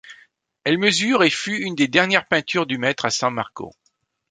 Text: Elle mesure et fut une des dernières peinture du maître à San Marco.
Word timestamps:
Elle 0.63 0.79
mesure 0.79 1.21
et 1.23 1.29
fut 1.29 1.57
une 1.61 1.75
des 1.75 1.87
dernières 1.87 2.27
peinture 2.27 2.65
du 2.65 2.79
maître 2.79 3.05
à 3.05 3.11
San 3.11 3.31
Marco. 3.35 3.71